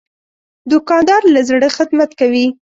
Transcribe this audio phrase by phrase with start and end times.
[0.71, 2.45] دوکاندار له زړه خدمت کوي.